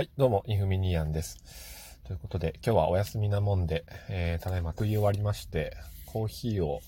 [0.00, 1.36] はい、どうも、イフミニアンです。
[2.04, 5.76] ということで、今日はお休みなもんで、えー、ただいま食い終わりまして、
[6.06, 6.80] コーヒーを、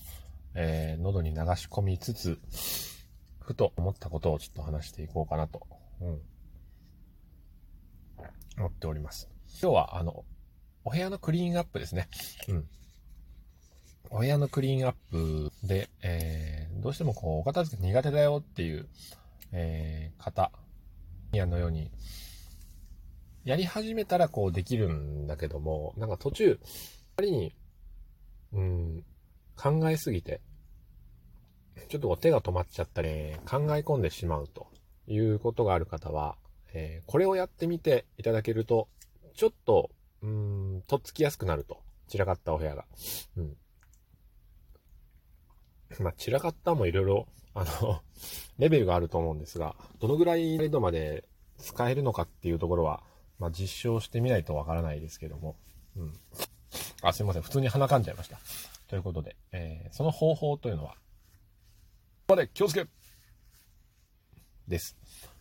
[0.55, 2.39] えー、喉に流し込みつつ、
[3.39, 5.61] ふと思ったことをちょっと話していこうかなと、
[6.01, 6.21] うん、
[8.57, 9.29] 思っております。
[9.61, 10.25] 今日は、あの、
[10.83, 12.09] お部屋のクリーンアップですね。
[12.47, 12.67] うん。
[14.09, 18.87] お部屋のクリーンアップで、えー、どうしてもこう、お片付け苦手だよっていう、
[19.51, 20.51] えー、方、
[21.31, 21.91] ニアンのように、
[23.43, 26.59] やり始めたらこうできるんだけども、なんか途中、
[27.17, 27.55] ありに、
[28.53, 29.03] うん、
[29.55, 30.41] 考えすぎて、
[31.89, 33.09] ちょっとこう手が止まっちゃったり、
[33.45, 34.67] 考え込んでしまうと
[35.07, 36.37] いうことがある方は、
[36.73, 38.87] えーこれをやってみていただけると、
[39.35, 39.89] ちょっと、
[40.21, 41.81] うん、とっつきやすくなると。
[42.07, 42.85] 散らかったお部屋が。
[43.37, 43.57] うん。
[45.99, 48.01] まあ、散らかったもいろいろ、あの、
[48.57, 51.25] レベルがあると思うんですが、どのぐらい度まで
[51.57, 53.03] 使えるのかっていうところは、
[53.39, 55.55] まあ、実証してみないとわからないですけども。
[55.97, 56.13] うん。
[57.01, 57.41] あ、すいません。
[57.41, 58.39] 普通に鼻かんじゃいました。
[58.87, 60.97] ということで、えーその方法というのは、こ
[62.29, 62.85] こで気をつけ
[64.67, 64.95] です。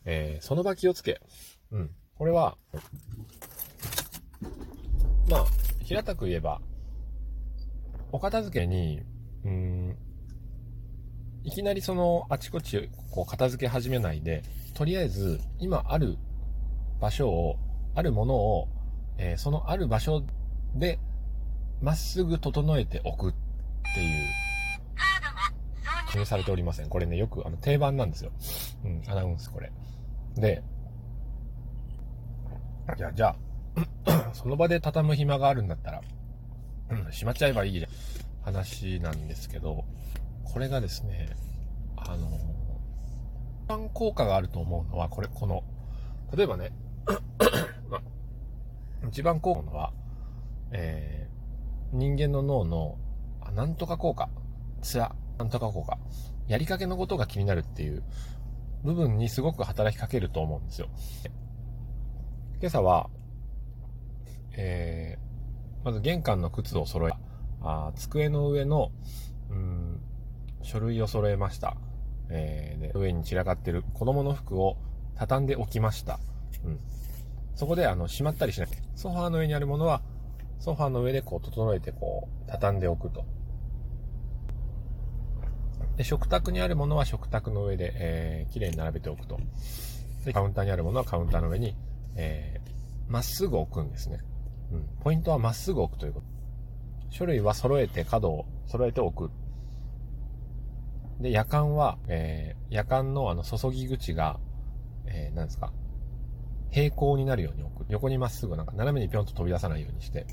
[0.05, 1.21] えーその場気をつけ。
[1.71, 1.91] うん。
[2.17, 2.57] これは、
[5.29, 5.45] まあ、
[5.85, 6.61] 平たく言えば、
[8.11, 9.01] お片付けに、
[9.45, 9.97] うーん、
[11.45, 14.43] いきなりそのあちこちこう片付け始めないで、
[14.75, 16.17] とりあえず今ある
[17.01, 17.57] 場所を、
[17.95, 18.69] あるものを、
[19.19, 20.25] えーそのある場所
[20.75, 20.99] で
[21.81, 23.35] まっすぐ整えておくっ
[23.95, 24.27] ていう、
[26.11, 26.89] 記入されておりません。
[26.89, 28.33] これね、よくあの定番なんですよ。
[28.85, 29.73] うん、アナウンスこれ。
[30.37, 30.63] で、
[32.97, 33.37] いや、じゃ
[34.07, 36.03] あ、 その場で畳む暇があるんだったら、
[36.91, 37.87] うん、しまっちゃえばいい。
[38.43, 39.85] 話なんですけど、
[40.45, 41.31] これがですね、
[41.97, 42.29] あの、
[43.65, 45.63] 一番効果があると思うのは、これ、この、
[46.37, 46.73] 例えばね、
[49.09, 49.93] 一番効果のは、
[50.73, 51.33] えー
[51.95, 52.97] 人間の脳の、
[53.43, 54.31] あなんとか効果、
[54.81, 55.99] つら、なんとか効果、
[56.49, 58.03] やりかけのことが気になるっていう
[58.83, 60.89] 部分にすごく働きかけると思うんですよ。
[62.61, 63.11] 今朝は、
[64.57, 67.13] えーまず玄関の靴を揃え、
[67.61, 68.91] あ机の上の、
[69.51, 70.01] うん、
[70.63, 71.77] 書類を揃えました。
[72.31, 74.79] えーで上に散らかってる子供の服を
[75.17, 76.21] 畳んでおきました。
[76.65, 76.81] うん。
[77.63, 78.69] そこで、あの、しまったりしない。
[78.97, 80.03] ソファーの上にあるものは、
[80.59, 83.25] ソファーの上でこう、整えてこう、畳んでおくと。
[85.97, 89.39] で、食卓にあるものは食卓の上で、えー、綺麗に並べておくと。
[90.25, 91.77] で、カウンターにあるものはカウンターの上に、
[92.17, 94.19] えー、まっすぐ置くんですね。
[94.73, 94.89] うん。
[95.01, 96.27] ポイントはまっすぐ置くということ。
[97.11, 99.31] 書類は揃えて角を揃えておく。
[101.21, 104.41] で、夜間は、えー、夜間のあの注ぎ口が、
[105.07, 105.73] えー、なんですか、
[106.73, 107.87] 平行になるように置く。
[107.91, 110.27] 横にまっすぐ、なんか斜めにぴょんと飛び出さないようにして、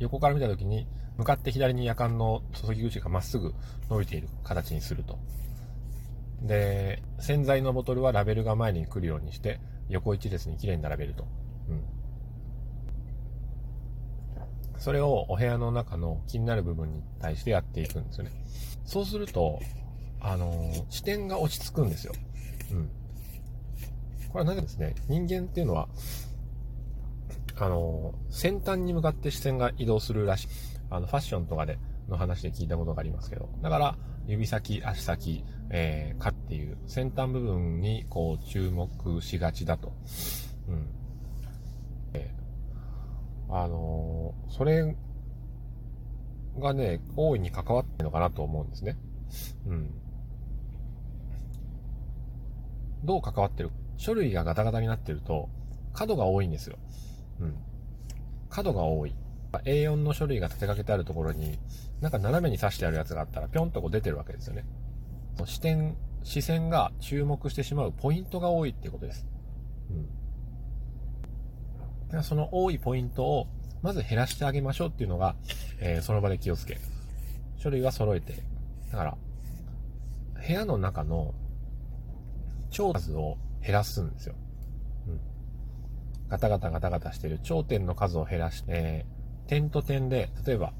[0.00, 0.88] 横から見たときに、
[1.18, 3.54] 向かって左に夜間の注ぎ口がまっすぐ
[3.90, 5.18] 伸びている形にすると。
[6.40, 9.60] で、洗剤のボトルはラベルが前に来るようにして、
[9.90, 11.26] 横一列に綺麗に並べると。
[11.68, 11.84] うん。
[14.78, 18.32] それをお部屋の中の気になる部分に対してやっていくんですよね。
[18.84, 19.60] そうすると、
[20.20, 22.14] あのー視点が落ち着くんですよ。
[22.72, 22.90] うん。
[24.32, 25.88] これは何かですね、人間っていうのは、
[27.58, 30.48] あの先端に向かって視線が移動するらしい。
[30.90, 31.78] あの、ファッションとかで
[32.08, 33.50] の話で聞いたことがありますけど。
[33.62, 39.92] だから、指先、足先、えー、かっていう先端部分にこう注目しがちだと。
[40.68, 40.86] うん。
[42.14, 42.42] えー
[43.54, 44.96] あのーそれ
[46.58, 48.96] がね、大いに関わってるのかなと思うんですね。
[49.66, 49.90] うん。
[53.04, 55.48] どう関わってる書類がガタガタになってると、
[55.92, 56.78] 角が多いんですよ。
[57.40, 57.54] うん。
[58.50, 59.14] 角が多い。
[59.64, 61.58] A4 の書類が立てかけてあるところに、
[62.00, 64.64] なんか斜めに刺してあるやつがあったら、ぴょんとこう出てるわけですよね。
[65.44, 69.26] 視点、視線が注目してしまうポイントが多いっていうことです。
[72.12, 72.22] うん。
[72.22, 73.46] その多いポイントを、
[73.82, 75.36] まず減らしてあげましょうっていうのが、
[75.80, 76.78] えーその場で気をつけ。
[77.58, 78.42] 書類は揃えて。
[78.90, 79.16] だから、
[80.46, 81.34] 部屋の中の
[82.70, 84.34] 超数を減らすんですよ。
[85.08, 85.20] うん。
[86.28, 89.06] ガタガタガタガタしてる頂点の数を減らして、
[89.46, 90.72] 点と点で、例えば、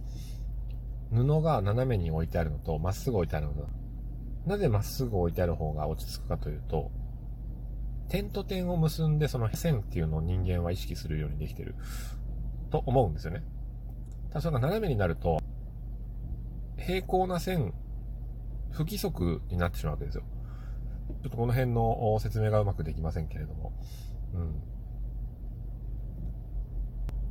[1.12, 3.68] 布が斜めに置いてあるのと、まっすぐ置いてあるのと、
[4.46, 6.90] なぜまっすぐ置いてある方が落ち着くかというと、
[8.08, 11.74] 点と点を結んでその線っていうのを人間は意識するようにできてる
[12.70, 13.42] と思うんですよね。
[14.28, 15.40] ただそれが斜めになると、
[16.76, 17.72] 平行な線、
[18.70, 20.24] 不規則になってしまうわけですよ。
[21.22, 23.72] ちょっとこの辺の説明がうまくできませんけれども。
[24.34, 24.62] うん。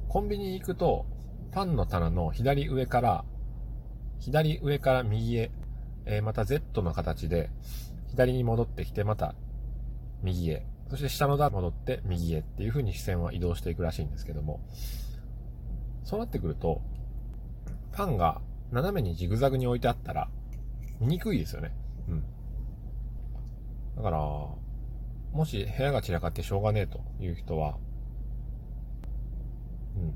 [0.08, 1.06] コンビニに行くと、
[1.52, 3.26] パンの棚の左上から、
[4.20, 5.52] 左上から右へ、
[6.06, 7.50] えー、また Z の形で、
[8.10, 9.36] 左に戻ってきて、また
[10.22, 14.60] 右へ、そして下の段戻って右へっていう風に視線は移動していくらしいんですけども、
[16.04, 16.82] そうなってくると、
[17.94, 18.42] パンが
[18.72, 20.30] 斜めにジグザグに置いてあったら、
[21.00, 21.74] 見にくいですよね。
[23.96, 27.78] だから、もし部屋が散らかってしょうがねえという人は、
[29.96, 30.14] うん。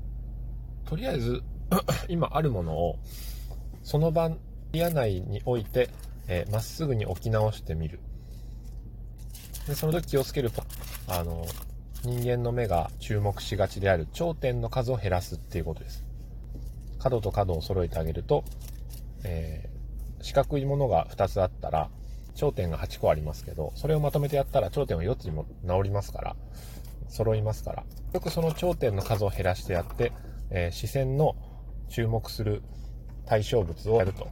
[0.84, 1.42] とりあえず
[2.08, 2.98] 今あるものを、
[3.82, 4.36] その場、部
[4.72, 5.90] 屋内に置いて、
[6.28, 8.00] えー、まっすぐに置き直してみる。
[9.66, 10.62] で、その時気をつけると、
[11.08, 11.46] あの、
[12.04, 16.04] 人間の目が注目しがちである頂点の数を減らすっていうことです。
[16.98, 18.44] 角と角を揃えてあげると、
[19.24, 21.90] えー、四角いものが2つあったら、
[22.36, 26.36] 頂点が8個ありますけど、それをまとめてやったら頂点は4つにも治りますから、
[27.08, 30.12] 揃いますから、よくその頂点の数を減らしてやって、
[30.50, 31.34] えー、視線の
[31.88, 32.62] 注目する
[33.24, 34.28] 対象物をやると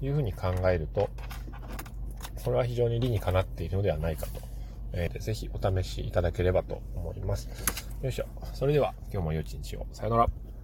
[0.00, 1.10] いうふうに考えると、
[2.44, 4.40] これは非常に理にかなっているのではないかと。
[4.92, 7.48] えー、ぜひお試しいただければと思います。
[8.02, 8.26] よいしょ。
[8.54, 9.86] それでは今日も良い一日を。
[9.92, 10.47] さよなら。